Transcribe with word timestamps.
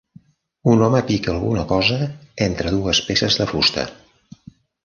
Un 0.71 0.79
home 0.85 1.01
pica 1.11 1.31
alguna 1.33 1.67
cosa 1.73 1.99
entre 2.47 2.75
dues 2.79 3.05
peces 3.11 3.41
de 3.43 3.49
fusta. 3.55 3.89